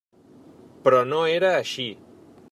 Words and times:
Però 0.87 1.01
no 1.11 1.19
era 1.33 1.51
així. 1.59 1.87